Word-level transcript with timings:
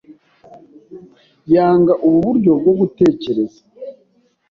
Yanga 1.53 1.93
ubu 2.05 2.17
buryo 2.25 2.51
bwo 2.59 2.73
gutekereza. 2.79 3.59